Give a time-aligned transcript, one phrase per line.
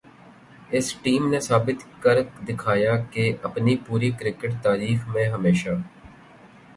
[0.69, 5.69] اس team نے ثابت کر دکھایا کہ اپنی پوری کرکٹ تاریخ میں ہمیشہ